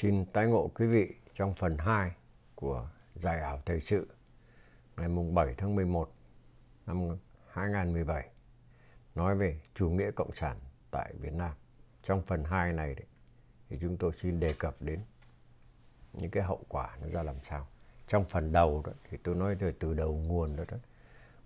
[0.00, 2.12] Xin tái ngộ quý vị trong phần 2
[2.54, 4.08] của Giải ảo thời sự
[4.96, 6.12] ngày mùng 7 tháng 11
[6.86, 7.16] năm
[7.48, 8.28] 2017
[9.14, 10.56] nói về chủ nghĩa cộng sản
[10.90, 11.52] tại Việt Nam.
[12.02, 13.06] Trong phần 2 này đấy,
[13.68, 15.00] thì chúng tôi xin đề cập đến
[16.12, 17.68] những cái hậu quả nó ra làm sao.
[18.06, 20.76] Trong phần đầu đó thì tôi nói từ từ đầu nguồn đó, đó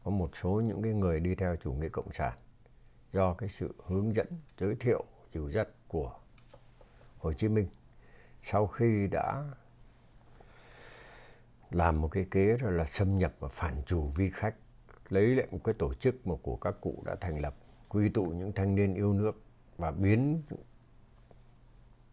[0.04, 2.38] có một số những cái người đi theo chủ nghĩa cộng sản
[3.12, 4.26] do cái sự hướng dẫn
[4.58, 6.18] giới thiệu dìu dắt của
[7.18, 7.68] Hồ Chí Minh
[8.42, 9.44] sau khi đã
[11.70, 14.54] làm một cái kế rồi là xâm nhập và phản chủ vi khách
[15.08, 17.54] lấy lại một cái tổ chức mà của các cụ đã thành lập
[17.88, 19.42] quy tụ những thanh niên yêu nước
[19.78, 20.42] và biến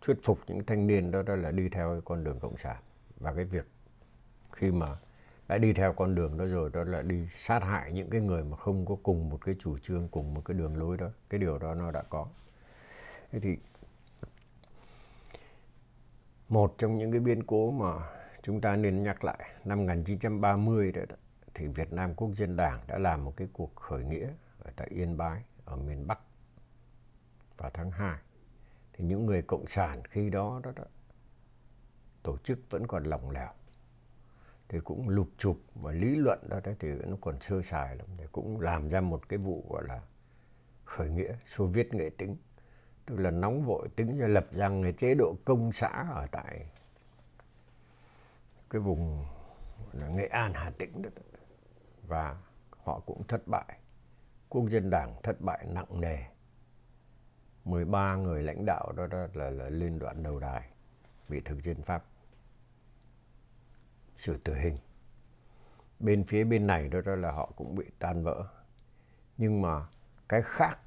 [0.02, 2.78] thuyết phục những thanh niên đó, đó là đi theo con đường cộng sản.
[3.20, 3.66] Và cái việc
[4.52, 4.98] khi mà
[5.48, 8.44] đã đi theo con đường đó rồi đó là đi sát hại những cái người
[8.44, 11.40] mà không có cùng một cái chủ trương cùng một cái đường lối đó cái
[11.40, 12.28] điều đó nó đã có.
[13.32, 13.58] Thế thì
[16.50, 17.94] một trong những cái biến cố mà
[18.44, 21.02] chúng ta nên nhắc lại năm 1930 đó,
[21.54, 24.28] thì Việt Nam Quốc dân Đảng đã làm một cái cuộc khởi nghĩa
[24.60, 26.20] ở tại Yên Bái ở miền Bắc
[27.58, 28.20] vào tháng 2
[28.94, 30.84] thì những người cộng sản khi đó đó, đó
[32.24, 33.50] tổ chức vẫn còn lỏng lẻo.
[34.68, 38.08] Thì cũng lục chụp và lý luận đó, đấy thì nó còn sơ sài lắm.
[38.18, 40.02] Thì cũng làm ra một cái vụ gọi là
[40.86, 42.36] khởi nghĩa Xô Viết nghệ tính
[43.10, 46.66] tức là nóng vội tính ra lập ra cái chế độ công xã ở tại
[48.70, 49.26] cái vùng
[49.94, 51.10] là Nghệ An Hà Tĩnh đó.
[52.08, 52.38] Và
[52.84, 53.80] họ cũng thất bại.
[54.50, 56.18] Quốc dân đảng thất bại nặng nề.
[57.66, 60.70] 13 người lãnh đạo đó, đó là, là liên đoạn đầu đài
[61.30, 62.04] bị thực dân Pháp.
[64.18, 64.78] Xử tử hình.
[66.00, 68.48] Bên phía bên này đó, đó là họ cũng bị tan vỡ.
[69.38, 69.88] Nhưng mà
[70.30, 70.80] cái khác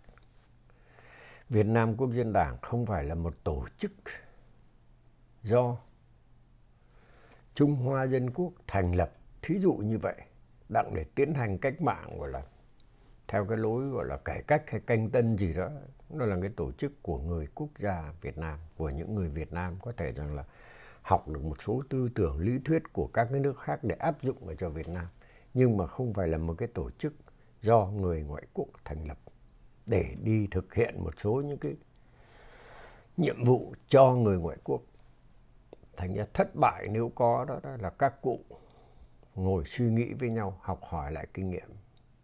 [1.52, 3.92] Việt Nam Quốc dân Đảng không phải là một tổ chức
[5.42, 5.76] do
[7.54, 9.12] Trung Hoa Dân Quốc thành lập.
[9.42, 10.16] Thí dụ như vậy,
[10.68, 12.42] đặng để tiến hành cách mạng, gọi là
[13.28, 15.68] theo cái lối, gọi là cải cách hay canh tân gì đó,
[16.10, 19.52] nó là cái tổ chức của người quốc gia Việt Nam, của những người Việt
[19.52, 20.44] Nam có thể rằng là
[21.02, 24.22] học được một số tư tưởng, lý thuyết của các cái nước khác để áp
[24.22, 25.06] dụng vào cho Việt Nam.
[25.54, 27.14] Nhưng mà không phải là một cái tổ chức
[27.62, 29.18] do người ngoại quốc thành lập
[29.86, 31.76] để đi thực hiện một số những cái
[33.16, 34.82] nhiệm vụ cho người ngoại quốc
[35.96, 38.40] thành ra thất bại nếu có đó, đó là các cụ
[39.34, 41.68] ngồi suy nghĩ với nhau học hỏi lại kinh nghiệm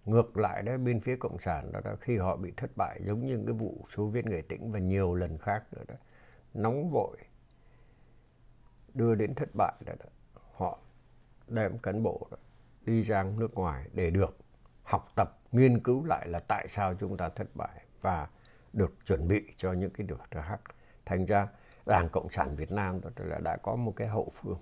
[0.05, 3.27] ngược lại đó bên phía cộng sản đó, đó khi họ bị thất bại giống
[3.27, 5.95] như cái vụ số viên người tĩnh và nhiều lần khác nữa đó
[6.55, 7.17] nóng vội
[8.95, 10.07] đưa đến thất bại đó, đó.
[10.53, 10.79] họ
[11.49, 12.37] đem cán bộ đó,
[12.85, 14.37] đi ra nước ngoài để được
[14.83, 18.29] học tập nghiên cứu lại là tại sao chúng ta thất bại và
[18.73, 20.61] được chuẩn bị cho những cái được khác.
[21.05, 21.49] Thành ra
[21.87, 24.59] đảng cộng sản việt nam đó là đã có một cái hậu phương.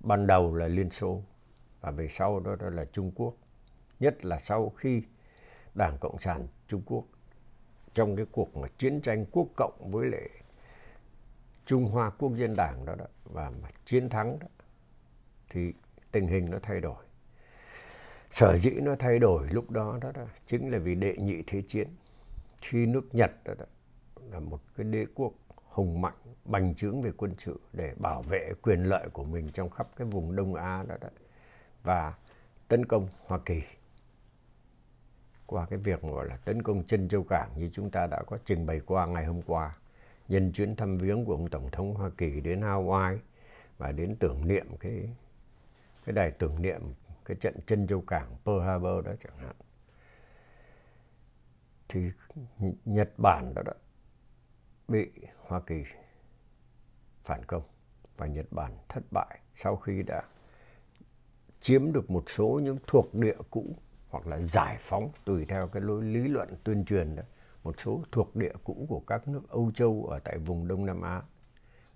[0.00, 1.22] Ban đầu là liên xô
[1.80, 3.34] và về sau đó, đó là trung quốc.
[4.00, 5.02] Nhất là sau khi
[5.74, 7.04] đảng cộng sản trung quốc
[7.94, 10.28] trong cái cuộc mà chiến tranh quốc cộng với lại
[11.66, 14.46] Trung Hoa Quốc dân Đảng đó, đó và mà chiến thắng đó,
[15.50, 15.72] thì
[16.12, 17.04] tình hình nó thay đổi.
[18.30, 21.62] Sở dĩ nó thay đổi lúc đó đó, đó chính là vì đệ nhị thế
[21.68, 21.88] chiến.
[22.62, 23.64] Khi nước Nhật đó, đó
[24.30, 25.32] là một cái đế quốc
[25.64, 29.70] hùng mạnh, bành trướng về quân sự để bảo vệ quyền lợi của mình trong
[29.70, 31.08] khắp cái vùng Đông Á đó, đó
[31.82, 32.14] và
[32.68, 33.62] tấn công Hoa Kỳ
[35.46, 38.38] qua cái việc gọi là tấn công chân châu cảng như chúng ta đã có
[38.44, 39.76] trình bày qua ngày hôm qua
[40.28, 43.18] nhân chuyến thăm viếng của ông tổng thống Hoa Kỳ đến Hawaii
[43.78, 45.08] và đến tưởng niệm cái
[46.04, 46.80] cái đài tưởng niệm
[47.28, 49.56] cái trận chân châu cảng Pearl Harbor đó chẳng hạn.
[51.88, 52.10] Thì
[52.84, 53.72] Nhật Bản đó, đó
[54.88, 55.84] bị Hoa Kỳ
[57.24, 57.62] phản công
[58.16, 60.22] và Nhật Bản thất bại sau khi đã
[61.60, 63.76] chiếm được một số những thuộc địa cũ
[64.08, 67.22] hoặc là giải phóng tùy theo cái lối lý luận tuyên truyền đó
[67.64, 71.02] một số thuộc địa cũ của các nước Âu Châu ở tại vùng Đông Nam
[71.02, 71.22] Á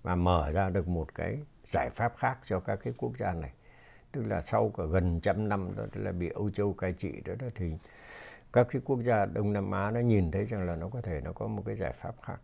[0.01, 3.53] và mở ra được một cái giải pháp khác cho các cái quốc gia này
[4.13, 7.33] tức là sau cả gần trăm năm đó là bị Âu Châu cai trị đó,
[7.39, 7.73] đó thì
[8.53, 11.21] các cái quốc gia Đông Nam Á nó nhìn thấy rằng là nó có thể
[11.21, 12.37] nó có một cái giải pháp khác.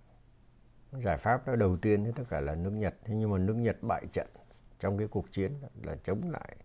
[0.91, 2.95] Giải pháp đó đầu tiên thì tất cả là nước Nhật.
[3.05, 4.27] Thế nhưng mà nước Nhật bại trận
[4.79, 5.51] trong cái cuộc chiến
[5.83, 6.55] là chống lại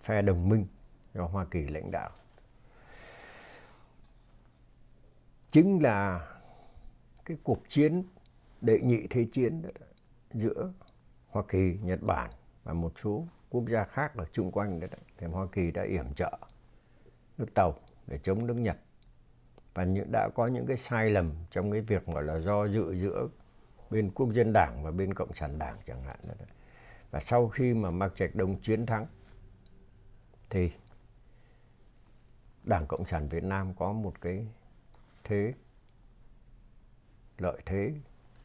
[0.00, 0.66] phe đồng minh
[1.14, 2.10] do Hoa Kỳ lãnh đạo.
[5.50, 6.28] Chính là
[7.24, 8.04] cái cuộc chiến
[8.60, 9.62] đệ nhị thế chiến
[10.32, 10.72] giữa
[11.28, 12.30] Hoa Kỳ, Nhật Bản
[12.64, 16.14] và một số quốc gia khác ở chung quanh đấy, thì Hoa Kỳ đã yểm
[16.14, 16.38] trợ
[17.38, 17.74] nước tàu
[18.06, 18.76] để chống nước Nhật.
[19.74, 22.94] Và những đã có những cái sai lầm trong cái việc gọi là do dự
[22.94, 23.28] giữa
[23.90, 26.18] bên quốc dân đảng và bên cộng sản đảng chẳng hạn.
[26.22, 26.48] Đấy.
[27.10, 29.06] và sau khi mà mạc trạch đông chiến thắng
[30.50, 30.72] thì
[32.64, 34.46] đảng cộng sản việt nam có một cái
[35.24, 35.52] thế
[37.38, 37.94] lợi thế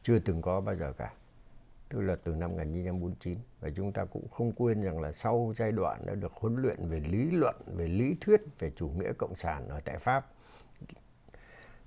[0.02, 1.12] chưa từng có bao giờ cả
[1.88, 5.72] tức là từ năm 1949 và chúng ta cũng không quên rằng là sau giai
[5.72, 9.34] đoạn đã được huấn luyện về lý luận, về lý thuyết về chủ nghĩa cộng
[9.34, 10.26] sản ở tại Pháp,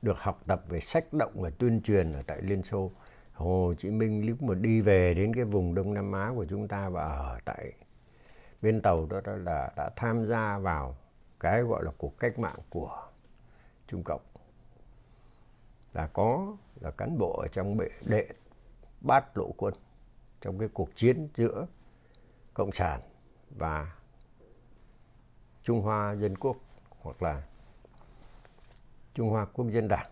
[0.01, 2.91] được học tập về sách động và tuyên truyền ở tại Liên Xô.
[3.33, 6.67] Hồ Chí Minh lúc mà đi về đến cái vùng Đông Nam Á của chúng
[6.67, 7.73] ta và ở tại
[8.61, 10.97] bên tàu đó, đó là đã tham gia vào
[11.39, 13.07] cái gọi là cuộc cách mạng của
[13.87, 14.21] Trung Cộng
[15.93, 18.27] là có là cán bộ ở trong bệ đệ
[19.01, 19.73] bát lộ quân
[20.41, 21.67] trong cái cuộc chiến giữa
[22.53, 23.01] cộng sản
[23.49, 23.95] và
[25.63, 26.57] Trung Hoa Dân Quốc
[26.89, 27.43] hoặc là
[29.13, 30.11] Trung Hoa Quốc dân Đảng.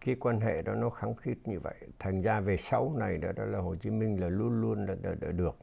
[0.00, 1.74] Cái quan hệ đó nó kháng khít như vậy.
[1.98, 4.96] Thành ra về sau này đó, đó là Hồ Chí Minh là luôn luôn là,
[5.02, 5.56] là, là được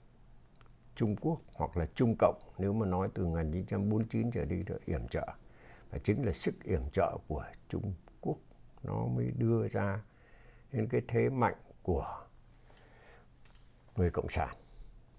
[0.96, 5.08] Trung Quốc hoặc là Trung Cộng nếu mà nói từ 1949 trở đi được yểm
[5.08, 5.28] trợ.
[5.92, 8.38] Và chính là sức yểm trợ của Trung Quốc
[8.84, 10.04] nó mới đưa ra
[10.72, 12.25] đến cái thế mạnh của
[13.96, 14.56] người cộng sản.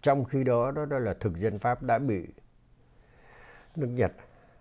[0.03, 2.27] Trong khi đó đó, đó là thực dân pháp đã bị
[3.77, 4.13] nước nhật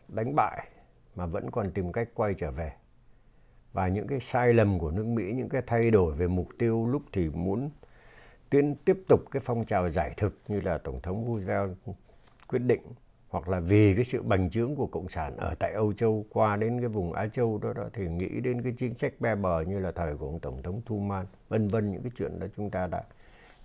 [0.07, 0.67] đánh bại
[1.15, 2.73] mà vẫn còn tìm cách quay trở về.
[3.73, 6.87] Và những cái sai lầm của nước mỹ những cái thay đổi về mục tiêu
[6.87, 7.69] lúc thì muốn
[8.49, 11.71] tiến tiếp tục cái phong trào giải thực như là tổng thống Roosevelt
[12.47, 12.81] quyết định
[13.29, 16.55] hoặc là vì cái sự bành trướng của cộng sản ở tại Âu Châu qua
[16.55, 19.61] đến cái vùng Á Châu đó, đó thì nghĩ đến cái chính sách be bờ
[19.61, 22.69] như là thời của ông tổng thống Truman vân vân những cái chuyện đó chúng
[22.69, 23.03] ta đã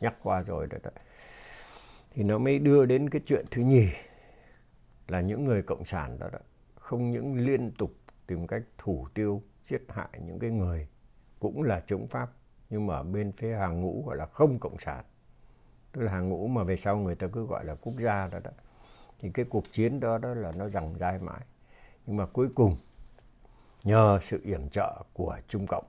[0.01, 0.93] nhắc qua rồi đó, đấy.
[2.13, 3.89] thì nó mới đưa đến cái chuyện thứ nhì
[5.09, 6.39] là những người cộng sản đó, đó
[6.75, 7.95] không những liên tục
[8.27, 10.89] tìm cách thủ tiêu giết hại những cái người
[11.39, 12.31] cũng là chống pháp
[12.71, 15.05] nhưng mà ở bên phía hàng ngũ gọi là không cộng sản.
[15.93, 18.39] Tức là hàng ngũ mà về sau người ta cứ gọi là quốc gia đó
[18.45, 18.51] đó.
[19.19, 21.41] Thì cái cuộc chiến đó đó là nó rằng dai mãi.
[22.07, 22.77] Nhưng mà cuối cùng
[23.85, 25.85] nhờ sự yểm trợ của Trung Cộng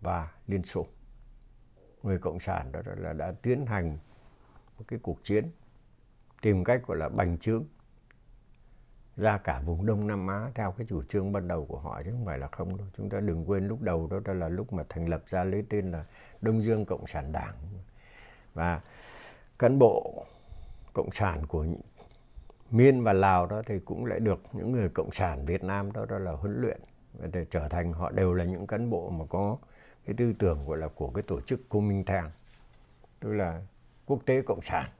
[0.00, 0.86] và Liên Xô
[2.04, 3.98] người cộng sản đó là đã tiến hành
[4.78, 5.50] một cái cuộc chiến
[6.42, 7.64] tìm cách gọi là bành trướng
[9.16, 12.10] ra cả vùng Đông Nam Á theo cái chủ trương ban đầu của họ chứ
[12.10, 12.86] không phải là không đâu.
[12.96, 15.64] Chúng ta đừng quên lúc đầu đó, đó là lúc mà thành lập ra lấy
[15.68, 16.04] tên là
[16.40, 17.54] Đông Dương Cộng sản Đảng.
[18.54, 18.80] Và
[19.58, 20.24] cán bộ
[20.92, 21.66] cộng sản của
[22.70, 26.06] Miên và Lào đó thì cũng lại được những người cộng sản Việt Nam đó,
[26.08, 26.80] đó là huấn luyện
[27.32, 29.56] để trở thành họ đều là những cán bộ mà có
[30.06, 32.30] cái tư tưởng gọi là của cái tổ chức Kuomintang
[33.20, 33.62] tức là
[34.06, 34.90] quốc tế cộng sản.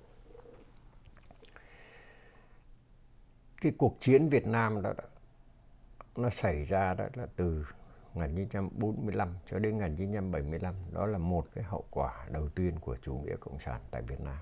[3.61, 5.05] Cái cuộc chiến Việt Nam đó, đó
[6.17, 7.65] nó xảy ra đó là từ
[8.15, 13.37] 1945 cho đến 1975 đó là một cái hậu quả đầu tiên của chủ nghĩa
[13.41, 14.39] cộng sản tại Việt Nam.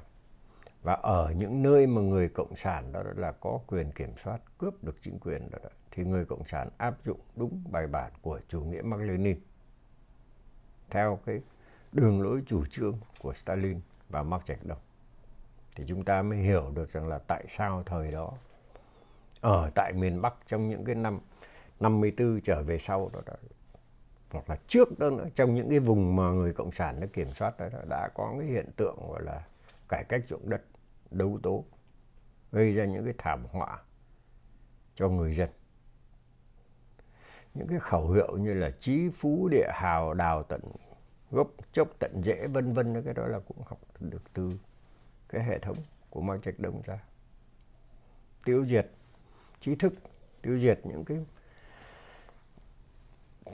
[0.82, 4.84] Và ở những nơi mà người cộng sản đó là có quyền kiểm soát cướp
[4.84, 8.40] được chính quyền đó, đó thì người cộng sản áp dụng đúng bài bản của
[8.48, 9.40] chủ nghĩa Mác Lênin
[10.92, 11.40] theo cái
[11.92, 14.78] đường lối chủ trương của Stalin và Mao Trạch Đông
[15.76, 18.32] thì chúng ta mới hiểu được rằng là tại sao thời đó
[19.40, 21.20] ở tại miền Bắc trong những cái năm
[21.80, 23.34] 54 trở về sau đó, đó
[24.30, 27.30] hoặc là trước đó nữa trong những cái vùng mà người cộng sản nó kiểm
[27.30, 29.44] soát đó, đó đã có cái hiện tượng gọi là
[29.88, 30.62] cải cách ruộng đất
[31.10, 31.64] đấu tố
[32.52, 33.78] gây ra những cái thảm họa
[34.94, 35.48] cho người dân
[37.54, 40.60] những cái khẩu hiệu như là chí phú địa hào đào tận
[41.30, 44.50] gốc chốc tận rễ vân vân cái đó là cũng học được từ
[45.28, 45.76] cái hệ thống
[46.10, 46.98] của Mao Trạch Đông ra.
[48.44, 48.86] Tiêu diệt
[49.60, 49.92] trí thức
[50.42, 51.18] tiêu diệt những cái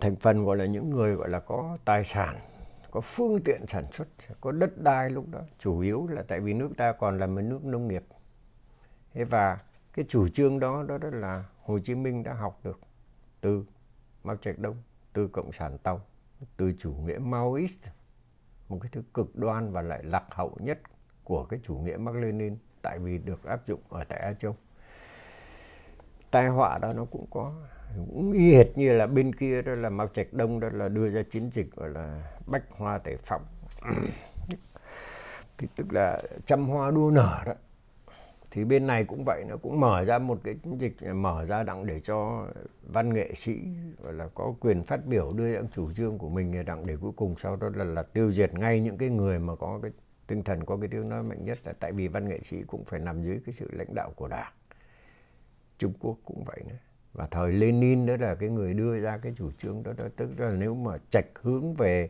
[0.01, 2.37] thành phần gọi là những người gọi là có tài sản
[2.91, 4.09] có phương tiện sản xuất
[4.41, 5.41] có đất đai lúc đó.
[5.59, 8.05] Chủ yếu là tại vì nước ta còn là một nước nông nghiệp.
[9.15, 9.59] Thế và
[9.93, 12.81] cái chủ trương đó đó, đó là Hồ Chí Minh đã học được
[13.41, 13.65] từ
[14.25, 14.77] Mao Trạch Đông
[15.13, 16.01] từ cộng sản Tàu
[16.57, 17.81] từ chủ nghĩa Maoist,
[18.69, 20.79] một cái thứ cực đoan và lại lạc hậu nhất
[21.25, 24.57] của cái chủ nghĩa Mác Lênin tại vì được áp dụng ở tại Á Châu.
[26.31, 27.53] Tai họa đó nó cũng có,
[27.97, 31.09] cũng y hệt như là bên kia, đó là Mao Trạch Đông đó là đưa
[31.09, 33.43] ra chiến dịch, gọi là bách hoa tể phóng
[35.59, 37.53] thì tức là trăm hoa đua nở đó
[38.51, 41.63] thì bên này cũng vậy nó cũng mở ra một cái chiến dịch mở ra
[41.63, 42.47] đặng để cho
[42.83, 43.61] văn nghệ sĩ
[44.03, 47.13] gọi là có quyền phát biểu đưa ra chủ trương của mình đặng để cuối
[47.17, 49.91] cùng sau đó là, là tiêu diệt ngay những cái người mà có cái
[50.27, 52.85] tinh thần có cái tiếng nói mạnh nhất là tại vì văn nghệ sĩ cũng
[52.85, 54.53] phải nằm dưới cái sự lãnh đạo của đảng.
[55.79, 56.79] Trung Quốc cũng vậy nữa.
[57.13, 60.41] Và thời Lenin đó là cái người đưa ra cái chủ trương đó, đó tức
[60.41, 62.09] là nếu mà trạch hướng về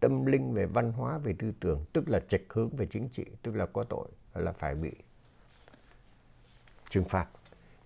[0.00, 3.24] tâm linh về văn hóa về tư tưởng tức là trạch hướng về chính trị
[3.42, 4.92] tức là có tội là phải bị
[6.90, 7.26] trừng phạt.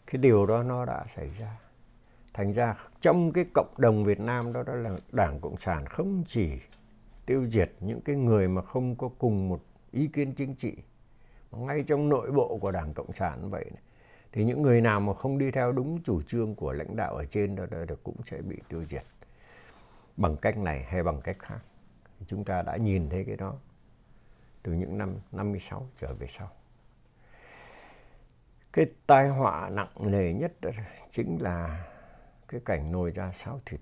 [0.07, 1.57] Cái điều đó nó đã xảy ra.
[2.35, 6.25] Thành ra trong cái cộng đồng Việt Nam đó đó là Đảng Cộng sản không
[6.27, 6.51] chỉ
[7.27, 10.77] tiêu diệt những cái người mà không có cùng một ý kiến chính trị
[11.53, 13.83] mà ngay trong nội bộ của Đảng Cộng sản vậy này,
[14.33, 17.25] thì những người nào mà không đi theo đúng chủ trương của lãnh đạo ở
[17.25, 19.05] trên đó, đó, cũng sẽ bị tiêu diệt.
[20.17, 21.59] Bằng cách này hay bằng cách khác
[22.27, 23.55] chúng ta đã nhìn thấy cái đó
[24.63, 26.51] từ những năm 56 trở về sau
[28.75, 30.53] cái tai họa nặng nề nhất
[31.11, 31.87] chính là
[32.49, 33.81] cái cảnh nồi ra sáo thịt.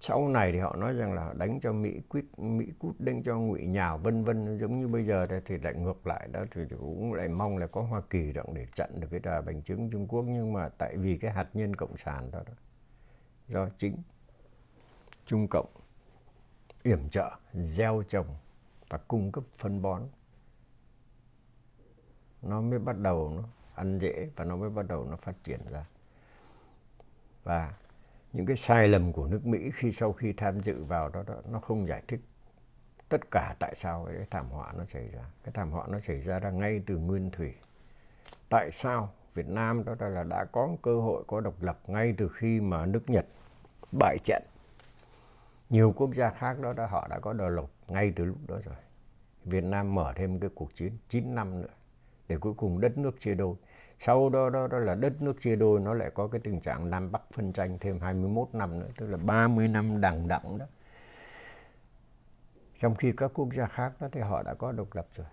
[0.00, 3.36] Sau này thì họ nói rằng là đánh cho mỹ quýt mỹ cút đánh cho
[3.36, 4.58] ngụy nhào vân vân.
[4.58, 7.66] Giống như bây giờ đây thì lại ngược lại đó thì cũng lại mong là
[7.66, 10.24] có hoa kỳ động để chặn được cái đà bành trướng trung quốc.
[10.28, 12.52] Nhưng mà tại vì cái hạt nhân cộng sản đó, đó
[13.48, 13.96] do chính
[15.26, 15.68] trung cộng
[16.82, 18.26] yểm trợ gieo trồng
[18.88, 20.02] và cung cấp phân bón
[22.42, 23.42] nó mới bắt đầu nó
[23.76, 25.84] ăn dễ và nó mới bắt đầu nó phát triển ra.
[27.44, 27.74] Và
[28.32, 31.34] những cái sai lầm của nước Mỹ khi sau khi tham dự vào đó, đó
[31.50, 32.20] nó không giải thích
[33.08, 35.24] tất cả tại sao cái thảm họa nó xảy ra.
[35.44, 37.54] Cái thảm họa nó xảy ra ra ngay từ nguyên thủy.
[38.48, 42.28] Tại sao Việt Nam đó là đã có cơ hội có độc lập ngay từ
[42.28, 43.26] khi mà nước Nhật
[43.98, 44.42] bại trận?
[45.70, 48.56] Nhiều quốc gia khác đó đã họ đã có độc lập ngay từ lúc đó
[48.64, 48.76] rồi.
[49.44, 51.68] Việt Nam mở thêm cái cuộc chiến 9 năm nữa
[52.28, 53.54] để cuối cùng đất nước chia đôi.
[53.98, 56.90] Sau đó, đó đó là đất nước chia đôi nó lại có cái tình trạng
[56.90, 60.66] Nam Bắc phân tranh thêm 21 năm nữa tức là 30 năm đằng đẵng đó.
[62.80, 65.26] Trong khi các quốc gia khác đó thì họ đã có độc lập rồi.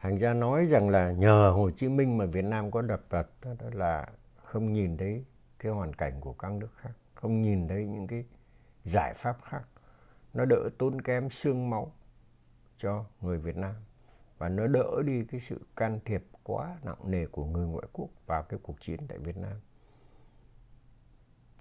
[0.00, 3.30] Thành ra nói rằng là nhờ Hồ Chí Minh mà Việt Nam có độc lập
[3.44, 4.08] đó, đó là
[4.44, 5.24] không nhìn thấy
[5.58, 8.24] cái hoàn cảnh của các nước khác không nhìn thấy những cái
[8.84, 9.62] giải pháp khác.
[10.34, 11.92] Nó đỡ tốn kém xương máu
[12.76, 13.74] cho người Việt Nam
[14.38, 18.08] và nó đỡ đi cái sự can thiệp quá nặng nề của người ngoại quốc
[18.26, 19.56] vào cái cuộc chiến tại Việt Nam.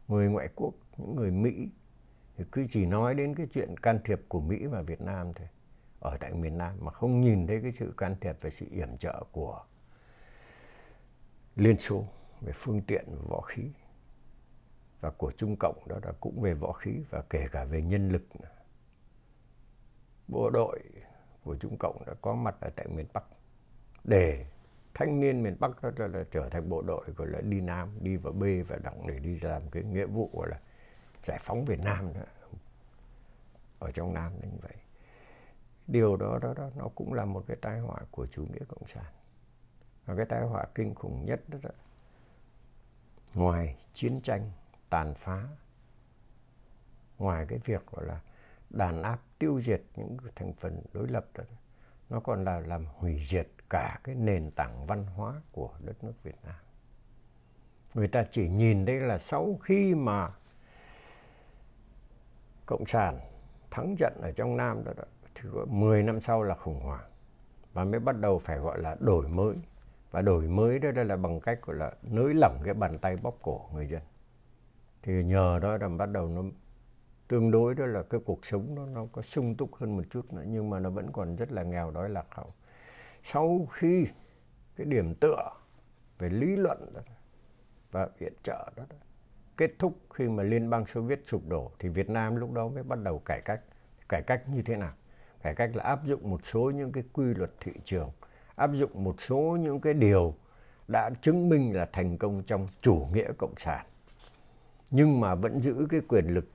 [0.08, 1.70] Người ngoại quốc, những người Mỹ
[2.38, 5.48] thì cứ chỉ nói đến cái chuyện can thiệp của Mỹ và Việt Nam thôi
[6.00, 8.98] ở tại miền Nam mà không nhìn thấy cái sự can thiệp và sự yểm
[8.98, 9.64] trợ của
[11.56, 12.04] Liên Xô
[12.42, 13.64] về phương tiện và võ khí
[15.02, 18.10] và của Trung Cộng đó là cũng về võ khí và kể cả về nhân
[18.10, 18.24] lực.
[20.28, 20.80] Bộ đội
[21.48, 23.24] của Trung Cộng đã có mặt ở tại miền Bắc
[24.04, 24.46] để
[24.94, 27.90] thanh niên miền Bắc đó là, là trở thành bộ đội gọi là đi Nam,
[28.02, 30.60] đi vào B và đặng để đi làm cái nghĩa vụ gọi là
[31.26, 32.22] giải phóng Việt Nam đó.
[33.80, 34.74] ở trong Nam như vậy.
[35.88, 38.88] Điều đó, đó đó nó cũng là một cái tai họa của chủ nghĩa cộng
[38.88, 39.14] sản.
[40.06, 41.70] Và cái tai họa kinh khủng nhất đó, đó
[43.34, 44.52] ngoài chiến tranh
[44.90, 45.48] tàn phá
[47.18, 48.22] ngoài cái việc gọi là
[48.70, 51.44] đàn áp tiêu diệt những thành phần đối lập đó.
[52.10, 56.24] Nó còn là làm hủy diệt cả cái nền tảng văn hóa của đất nước
[56.24, 56.56] Việt Nam.
[57.94, 60.30] Người ta chỉ nhìn thấy là sau khi mà
[62.66, 63.20] Cộng sản
[63.72, 65.04] thắng trận ở trong Nam đó, đó
[65.36, 67.10] thì 10 năm sau là khủng hoảng
[67.74, 69.56] và mới bắt đầu phải gọi là đổi mới.
[70.12, 73.18] Và đổi mới đó, đó là bằng cách gọi là nới lỏng cái bàn tay
[73.22, 74.02] bóp cổ người dân.
[75.04, 76.42] Thì nhờ đó là bắt đầu nó
[77.28, 80.34] tương đối đó là cái cuộc sống nó nó có sung túc hơn một chút
[80.34, 82.54] nữa nhưng mà nó vẫn còn rất là nghèo đói lạc hậu.
[83.24, 84.08] Sau khi
[84.76, 85.52] cái điểm tựa
[86.20, 87.02] về lý luận đó,
[87.92, 88.96] và viện trợ đó, đó
[89.58, 92.68] kết thúc khi mà liên bang xô viết sụp đổ thì việt nam lúc đó
[92.68, 93.62] mới bắt đầu cải cách.
[94.10, 94.94] Cải cách như thế nào?
[95.42, 98.12] Cải cách là áp dụng một số những cái quy luật thị trường
[98.58, 100.36] áp dụng một số những cái điều
[100.88, 103.86] đã chứng minh là thành công trong chủ nghĩa cộng sản.
[104.92, 106.50] Nhưng mà vẫn giữ cái quyền lực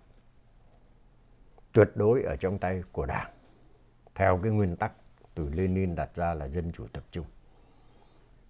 [1.72, 3.30] tuyệt đối ở trong tay của đảng
[4.14, 4.92] theo cái nguyên tắc
[5.34, 7.26] từ Lenin đặt ra là dân chủ tập trung.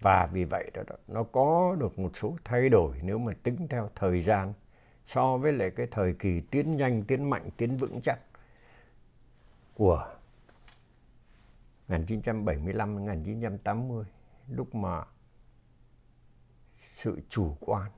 [0.01, 3.67] Và vì vậy đó, đó nó có được một số thay đổi nếu mà tính
[3.69, 4.53] theo thời gian
[5.05, 8.19] so với lại cái thời kỳ tiến nhanh tiến mạnh tiến vững chắc
[9.73, 10.15] của
[11.87, 14.05] 1975 1980
[14.49, 15.03] lúc mà
[16.95, 17.91] sự chủ quan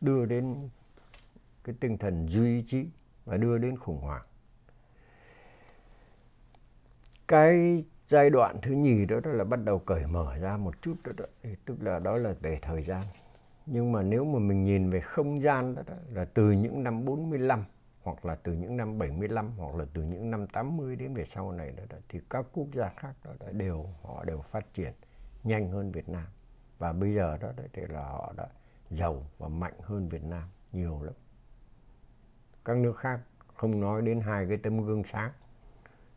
[0.00, 0.68] đưa đến
[1.64, 2.86] cái tinh thần duy trí
[3.24, 4.22] và đưa đến khủng hoảng.
[7.28, 10.94] Cái giai đoạn thứ nhì đó, đó là bắt đầu cởi mở ra một chút
[11.04, 11.24] đó, đó
[11.64, 13.02] tức là đó là về thời gian.
[13.66, 17.04] Nhưng mà nếu mà mình nhìn về không gian đó, đó là từ những năm
[17.04, 17.64] 45
[18.02, 21.52] hoặc là từ những năm 75 hoặc là từ những năm 80 đến về sau
[21.52, 24.92] này đó, đó thì các quốc gia khác đó, đó đều họ đều phát triển
[25.44, 26.26] nhanh hơn Việt Nam
[26.78, 28.46] và bây giờ đó, đó thì là họ đã
[28.90, 31.14] giàu và mạnh hơn Việt Nam nhiều lắm
[32.64, 33.20] các nước khác
[33.54, 35.30] không nói đến hai cái tấm gương sáng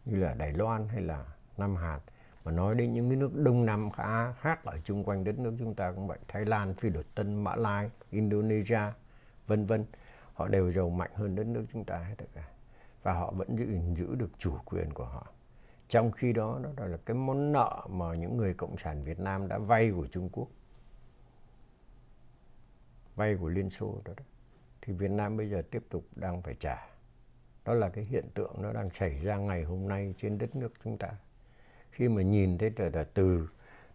[0.06, 1.26] như là Đài Loan hay là
[1.58, 2.00] Nam Hàn
[2.44, 5.56] mà nói đến những cái nước Đông Nam Á khác ở chung quanh đất nước
[5.60, 6.20] chúng ta cũng vậy.
[6.28, 8.82] Thái Lan, Phi Luật Tân, Mã Lai, Indonesia
[9.48, 9.86] vân vân.
[10.34, 12.48] Họ đều giàu mạnh hơn đất nước chúng ta hết tất cả.
[13.04, 15.28] Và họ vẫn giữ giữ được chủ quyền của họ.
[15.88, 19.48] Trong khi đó đó là cái món nợ mà những người cộng sản Việt Nam
[19.48, 20.48] đã vay của Trung Quốc.
[23.16, 24.24] Vay của Liên Xô đó, đó
[24.86, 26.88] thì Việt Nam bây giờ tiếp tục đang phải trả.
[27.66, 30.74] Đó là cái hiện tượng nó đang xảy ra ngày hôm nay trên đất nước
[30.84, 31.10] chúng ta.
[31.92, 33.48] Khi mà nhìn thấy là từ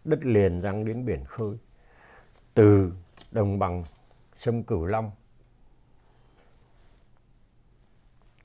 [0.05, 1.59] đất liền răng đến biển khơi
[2.55, 2.93] từ
[3.31, 3.85] đồng bằng
[4.37, 5.11] sông Cửu Long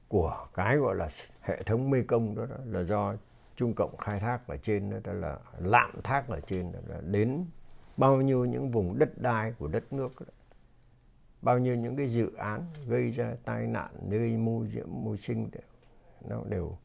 [0.07, 1.09] của cái gọi là
[1.41, 3.15] hệ thống mê công đó, đó là do
[3.55, 7.01] Trung Cộng khai thác ở trên đó, đó là lạm thác ở trên đó là
[7.01, 7.45] đến
[7.97, 10.25] bao nhiêu những vùng đất đai của đất nước đó,
[11.43, 15.51] bao nhiêu những cái dự án gây ra tai nạn gây môi nhiễm môi sinh
[15.51, 15.61] đều,
[16.21, 16.77] nó đều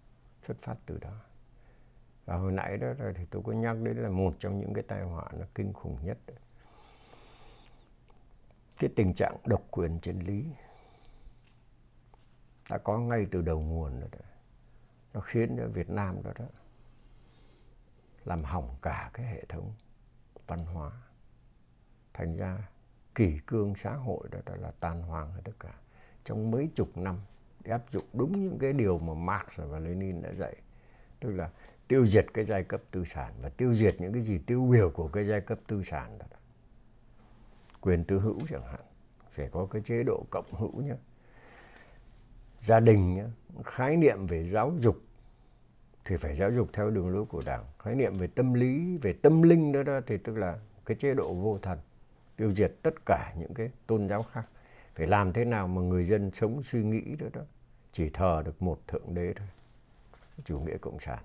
[0.46, 1.20] xuất phát từ đó.
[2.24, 5.02] Và hồi nãy đó thì tôi có nhắc đến là một trong những cái tai
[5.02, 6.18] họa nó kinh khủng nhất.
[8.78, 10.46] Cái tình trạng độc quyền chân lý
[12.70, 14.24] đã có ngay từ đầu nguồn rồi đó.
[15.14, 16.44] nó khiến cho Việt Nam đó đó
[18.24, 19.72] làm hỏng cả cái hệ thống
[20.46, 20.92] văn hóa.
[22.12, 22.68] Thành ra
[23.18, 25.74] kỷ cương xã hội đó, đó là tan hoang hết tất cả.
[26.24, 27.16] Trong mấy chục năm
[27.64, 30.56] để áp dụng đúng những cái điều mà Marx và Lenin đã dạy
[31.20, 31.50] tức là
[31.88, 34.90] tiêu diệt cái giai cấp tư sản và tiêu diệt những cái gì tiêu biểu
[34.90, 36.26] của cái giai cấp tư sản đó.
[37.80, 38.80] quyền tư hữu chẳng hạn
[39.30, 40.94] phải có cái chế độ cộng hữu nhé
[42.60, 43.24] gia đình nhé
[43.64, 44.96] khái niệm về giáo dục
[46.04, 47.64] thì phải giáo dục theo đường lối của đảng.
[47.78, 51.14] Khái niệm về tâm lý về tâm linh đó, đó thì tức là cái chế
[51.14, 51.78] độ vô thần
[52.38, 54.44] tiêu diệt tất cả những cái tôn giáo khác.
[54.94, 57.40] Phải làm thế nào mà người dân sống suy nghĩ đó đó,
[57.92, 59.46] chỉ thờ được một thượng đế thôi.
[60.44, 61.18] Chủ nghĩa cộng sản.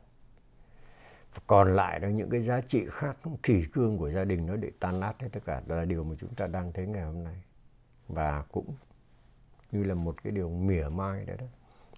[1.48, 4.72] Còn lại đó, những cái giá trị khác, kỷ cương của gia đình nó để
[4.80, 5.62] tan nát hết tất cả.
[5.68, 7.42] Đó là điều mà chúng ta đang thấy ngày hôm nay.
[8.08, 8.74] Và cũng
[9.72, 11.46] như là một cái điều mỉa mai đấy đó.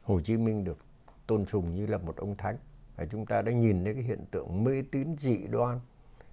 [0.04, 0.78] Hồ Chí Minh được
[1.28, 2.58] tôn sùng như là một ông thánh.
[2.96, 5.80] Và chúng ta đã nhìn thấy cái hiện tượng mê tín dị đoan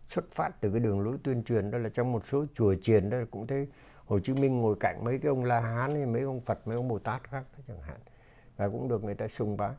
[0.07, 3.11] xuất phát từ cái đường lối tuyên truyền đó là trong một số chùa chiền
[3.11, 3.69] đó cũng thấy
[4.07, 6.77] Hồ Chí Minh ngồi cạnh mấy cái ông La Hán hay mấy ông Phật mấy
[6.77, 7.99] ông Bồ Tát khác đó chẳng hạn.
[8.57, 9.73] Và cũng được người ta sùng bái.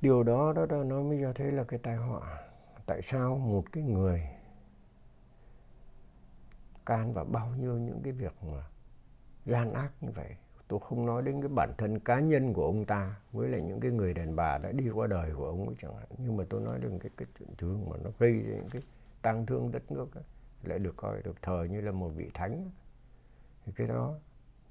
[0.00, 2.42] Điều đó đó, đó nó mới cho thấy là cái tai họa.
[2.86, 4.28] Tại sao một cái người
[6.86, 8.64] can vào bao nhiêu những cái việc mà
[9.44, 10.36] gian ác như vậy
[10.68, 13.80] tôi không nói đến cái bản thân cá nhân của ông ta với lại những
[13.80, 16.06] cái người đàn bà đã đi qua đời của ông ấy chẳng hạn.
[16.18, 18.82] Nhưng mà tôi nói đến cái cái chuyện thương mà nó gây ra những cái
[19.22, 20.24] tang thương đất nước ấy,
[20.62, 22.70] lại được coi được thờ như là một vị thánh
[23.64, 24.14] thì cái đó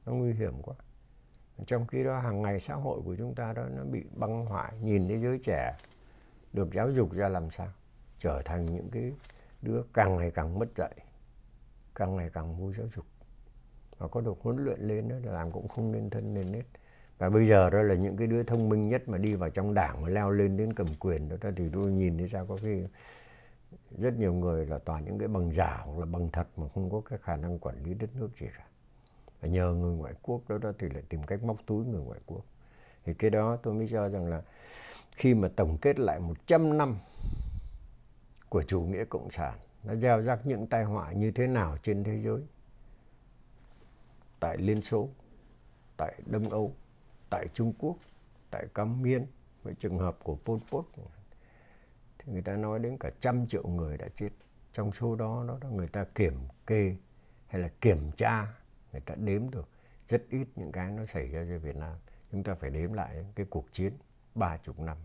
[0.05, 0.75] nó nguy hiểm quá.
[1.65, 4.73] Trong khi đó hàng ngày xã hội của chúng ta đó nó bị băng hoại
[4.81, 5.75] nhìn thấy giới trẻ
[6.53, 7.67] được giáo dục ra làm sao?
[8.19, 9.13] Trở thành những cái
[9.61, 10.95] đứa càng ngày càng mất dạy
[11.95, 13.05] càng ngày càng vô giáo dục
[13.97, 16.65] và có được huấn luyện lên đó làm cũng không nên thân nên nết.
[17.17, 19.73] Và bây giờ đó là những cái đứa thông minh nhất mà đi vào trong
[19.73, 22.83] đảng mà leo lên đến cầm quyền đó thì tôi nhìn thấy sao có khi
[23.97, 26.91] rất nhiều người là toàn những cái bằng giả hoặc là bằng thật mà không
[26.91, 28.63] có cái khả năng quản lý đất nước gì cả.
[29.41, 32.19] Và nhờ người ngoại quốc đó, đó thì lại tìm cách móc túi người ngoại
[32.25, 32.45] quốc.
[33.05, 34.41] Thì cái đó tôi mới cho rằng là
[35.17, 36.95] khi mà tổng kết lại 100 năm
[38.49, 39.53] của chủ nghĩa cộng sản
[39.83, 42.41] nó gieo rắc những tai họa như thế nào trên thế giới
[44.43, 45.09] tại Liên Xô,
[45.97, 46.73] tại Đông Âu,
[47.29, 47.97] tại Trung Quốc,
[48.51, 49.25] tại Cam Miên
[49.63, 50.85] với trường hợp của Pol Pot.
[52.17, 54.29] Thì người ta nói đến cả trăm triệu người đã chết.
[54.73, 56.33] Trong số đó đó là người ta kiểm
[56.67, 56.95] kê
[57.47, 58.47] hay là kiểm tra
[58.91, 59.69] người ta đếm được
[60.07, 61.95] rất ít những cái nó xảy ra cho Việt Nam.
[62.31, 63.93] Chúng ta phải đếm lại cái cuộc chiến
[64.35, 64.97] ba chục năm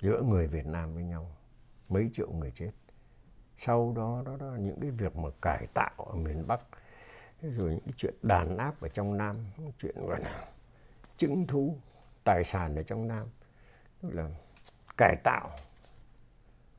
[0.00, 1.30] giữa người Việt Nam với nhau
[1.88, 2.70] mấy triệu người chết.
[3.56, 6.60] Sau đó đó, đó những cái việc mà cải tạo ở miền Bắc
[7.42, 9.36] rồi những cái chuyện đàn áp ở trong Nam
[9.78, 10.48] chuyện gọi là
[11.16, 11.76] chứng thu
[12.24, 13.26] tài sản ở trong Nam.
[14.02, 14.30] Tức là
[14.96, 15.50] cải tạo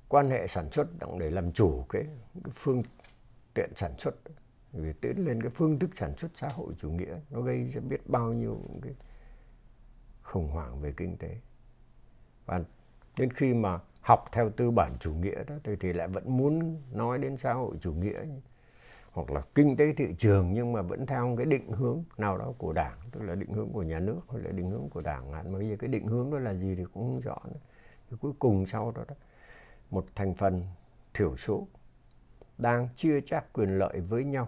[0.07, 0.87] quan hệ sản xuất
[1.19, 2.03] để làm chủ cái,
[2.43, 2.83] cái phương
[3.53, 4.15] tiện sản xuất
[4.73, 7.81] để tiến lên cái phương thức sản xuất xã hội chủ nghĩa nó gây ra
[7.81, 8.93] biết bao nhiêu cái
[10.21, 11.37] khủng hoảng về kinh tế.
[12.45, 12.61] Và
[13.17, 16.81] đến khi mà học theo tư bản chủ nghĩa đó thì, thì lại vẫn muốn
[16.91, 18.21] nói đến xã hội chủ nghĩa
[19.19, 22.53] hoặc là kinh tế thị trường nhưng mà vẫn theo cái định hướng nào đó
[22.57, 25.31] của đảng tức là định hướng của nhà nước hoặc là định hướng của đảng
[25.31, 27.59] mà bây giờ cái định hướng đó là gì thì cũng không rõ nữa.
[28.09, 29.15] thì cuối cùng sau đó, đó
[29.91, 30.63] một thành phần
[31.13, 31.67] thiểu số
[32.57, 34.47] đang chia chác quyền lợi với nhau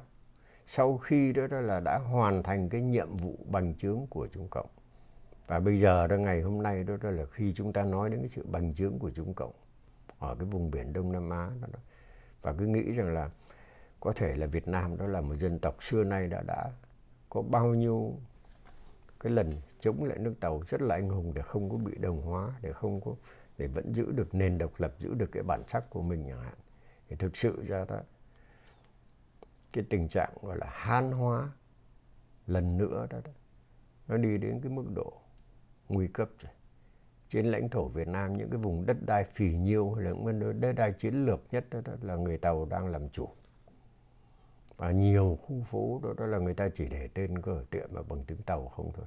[0.74, 4.48] sau khi đó, đó là đã hoàn thành cái nhiệm vụ bành trướng của Trung
[4.50, 4.68] Cộng.
[5.48, 8.20] Và bây giờ đó ngày hôm nay đó, đó là khi chúng ta nói đến
[8.20, 9.52] cái sự bành trướng của Trung Cộng
[10.20, 11.80] ở cái vùng biển Đông Nam Á đó, đó.
[12.42, 13.30] Và cứ nghĩ rằng là
[14.02, 16.72] có thể là Việt Nam đó là một dân tộc xưa nay đã đã
[17.30, 18.16] có bao nhiêu
[19.20, 22.22] cái lần chống lại nước tàu rất là anh hùng để không có bị đồng
[22.22, 23.16] hóa để không có
[23.58, 26.42] để vẫn giữ được nền độc lập giữ được cái bản sắc của mình chẳng
[26.42, 26.54] hạn.
[27.08, 28.00] Thì thực sự ra đó
[29.74, 31.50] cái tình trạng gọi là han hóa
[32.48, 33.32] lần nữa đó, đó
[34.08, 35.14] nó đi đến cái mức độ
[35.90, 36.52] nguy cấp rồi.
[37.30, 40.62] Trên lãnh thổ Việt Nam những cái vùng đất đai phì nhiêu hay là những
[40.62, 43.30] đất đai chiến lược nhất đó, đó là người Tàu đang làm chủ
[44.82, 48.02] và nhiều khu phố đó, đó là người ta chỉ để tên cửa tiệm mà
[48.02, 49.06] bằng tiếng Tàu không thôi.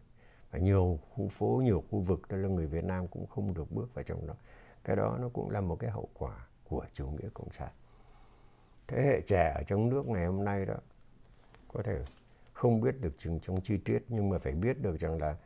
[0.50, 3.72] Và nhiều khu phố nhiều khu vực đó là người Việt Nam cũng không được
[3.72, 4.34] bước vào trong đó.
[4.84, 7.68] Cái đó nó cũng là một cái hậu quả của chủ nghĩa cộng sản.
[8.87, 10.74] Thế hệ trẻ ở trong nước ngày hôm nay đó
[11.72, 12.02] có thể
[12.52, 15.37] không biết được chừng trong chi tiết nhưng mà phải biết được rằng là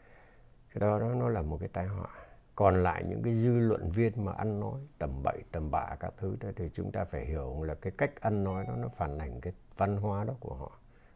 [0.74, 2.08] cái đó đó nó là một cái tai họa.
[2.54, 6.14] Còn lại những cái dư luận viên mà ăn nói tầm bậy tầm bạ các
[6.16, 9.18] thứ đó thì chúng ta phải hiểu là cái cách ăn nói đó nó phản
[9.18, 10.70] ảnh cái văn hóa đó của họ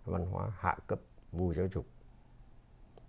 [0.05, 1.01] văn hóa hạ cấp
[1.33, 1.87] vô giáo dục.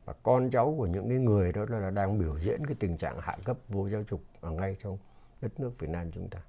[0.05, 3.19] Và con cháu của những cái người đó là đang biểu diễn cái tình trạng
[3.19, 4.97] hạ cấp vô giáo dục ở ngay trong
[5.41, 6.39] đất nước Việt Nam chúng ta.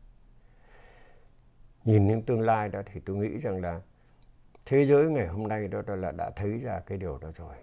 [1.85, 3.81] Nhìn những tương lai đó thì tôi nghĩ rằng là
[4.67, 7.57] thế giới ngày hôm nay đó là đã thấy ra cái điều đó rồi.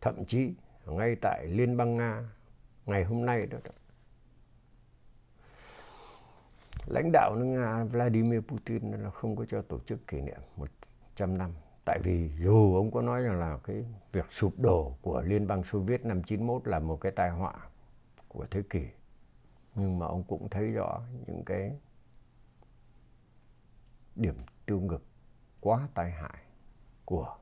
[0.00, 0.54] Thậm chí
[0.86, 2.24] ngay tại liên bang nga
[2.86, 3.70] ngày hôm nay đó, đó
[6.90, 11.38] lãnh đạo nước nga vladimir putin là không có cho tổ chức kỷ niệm 100
[11.38, 11.52] năm
[11.88, 15.64] tại vì dù ông có nói rằng là cái việc sụp đổ của liên bang
[15.64, 17.54] xô viết năm 91 là một cái tai họa
[18.28, 18.86] của thế kỷ,
[19.74, 21.76] nhưng mà ông cũng thấy rõ những cái
[24.16, 24.34] điểm
[24.66, 25.02] tiêu cực
[25.60, 26.38] quá tai hại
[27.04, 27.36] của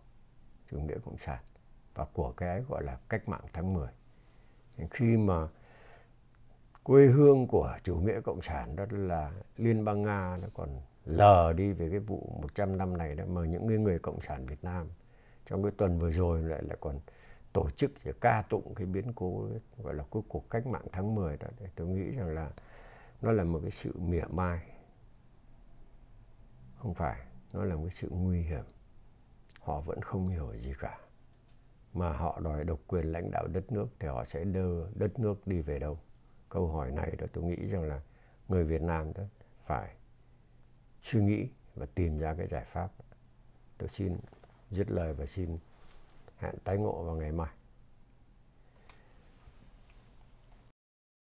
[0.71, 1.43] chủ nghĩa cộng sản
[1.95, 3.89] và của cái gọi là cách mạng tháng 10.
[4.91, 5.49] Khi mà
[6.87, 11.53] quê hương của chủ nghĩa cộng sản đó là Liên bang Nga nó còn lờ
[11.53, 14.65] đi về cái vụ 100 năm này đó mà những người, người cộng sản Việt
[14.65, 14.87] Nam
[15.47, 17.01] trong cái tuần vừa rồi lại lại còn
[17.53, 19.49] tổ chức để ca tụng cái biến cố
[19.83, 21.47] gọi là cái cuộc cách mạng tháng 10 đó.
[21.61, 22.51] Để tôi nghĩ rằng là
[23.23, 24.61] nó là một cái sự mỉa mai.
[26.77, 28.65] Không phải nó là một cái sự nguy hiểm.
[29.61, 30.99] Họ vẫn không hiểu gì cả.
[31.93, 35.47] Mà họ đòi độc quyền lãnh đạo đất nước thì họ sẽ đưa đất nước
[35.47, 35.99] đi về đâu?
[36.57, 38.01] Câu hỏi này đó tôi nghĩ rằng là
[38.49, 39.23] người Việt Nam đó
[39.65, 39.97] phải
[41.03, 42.91] suy nghĩ và tìm ra cái giải pháp.
[43.79, 44.19] Tôi xin
[44.71, 45.59] dứt lời và xin
[46.37, 47.55] hẹn tái ngộ vào ngày mai.